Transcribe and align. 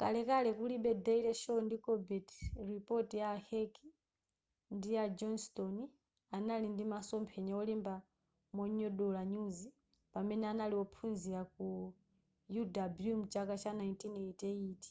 kalekale 0.00 0.50
kulibe 0.58 0.90
daily 1.06 1.32
show 1.42 1.58
ndi 1.64 1.76
colbert 1.84 2.28
report 2.70 3.10
a 3.30 3.32
heck 3.48 3.72
ndi 4.76 4.90
a 5.02 5.04
johnstone 5.18 5.82
anali 6.36 6.66
ndi 6.70 6.84
masomphenya 6.92 7.52
olemba 7.62 7.94
monyogodola 8.56 9.22
nyuzi 9.32 9.68
pamene 10.12 10.44
anali 10.52 10.74
ophunzila 10.84 11.42
ku 11.54 11.66
uw 12.54 13.08
mchaka 13.22 13.54
cha 13.62 13.70
1988 13.78 14.90